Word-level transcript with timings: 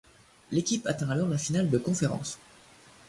L'équipe 0.51 0.87
atteint 0.87 1.11
alors 1.11 1.29
la 1.29 1.37
finale 1.37 1.69
de 1.69 1.77
Conférence. 1.77 2.39